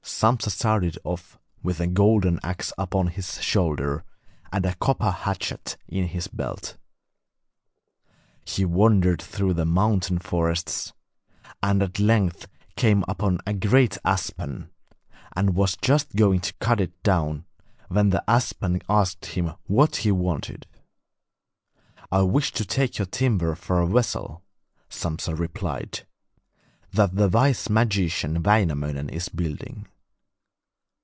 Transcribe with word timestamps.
Sampsa 0.03 0.51
started 0.51 0.99
off 1.03 1.39
with 1.63 1.79
a 1.79 1.87
golden 1.87 2.39
axe 2.43 2.71
upon 2.77 3.07
his 3.07 3.41
shoulder 3.41 4.03
and 4.51 4.65
a 4.67 4.75
copper 4.75 5.09
hatchet 5.09 5.77
in 5.87 6.07
his 6.09 6.27
belt. 6.27 6.77
He 8.45 8.63
wandered 8.65 9.19
through 9.19 9.55
the 9.55 9.65
mountain 9.65 10.19
forests, 10.19 10.93
and 11.63 11.81
at 11.81 11.97
length 11.97 12.47
came 12.75 13.03
upon 13.07 13.39
a 13.47 13.53
great 13.53 13.97
aspen, 14.05 14.69
and 15.35 15.55
was 15.55 15.75
just 15.81 16.15
going 16.15 16.41
to 16.41 16.53
cut 16.59 16.79
it 16.79 17.01
down, 17.01 17.45
when 17.87 18.09
the 18.11 18.23
aspen 18.29 18.79
asked 18.87 19.25
him 19.27 19.53
what 19.65 19.97
he 19.97 20.11
wanted. 20.11 20.67
'I 22.11 22.21
wish 22.23 22.51
to 22.53 22.65
take 22.65 22.99
your 22.99 23.07
timber 23.07 23.55
for 23.55 23.81
a 23.81 23.87
vessel,' 23.87 24.43
Sampsa 24.87 25.33
replied, 25.33 26.05
'that 26.93 27.15
the 27.15 27.27
wise 27.29 27.69
magician 27.71 28.43
Wainamoinen 28.43 29.09
is 29.09 29.27
building.' 29.29 29.87